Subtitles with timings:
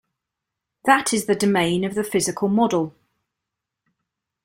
[0.85, 2.95] That is the domain of the physical model.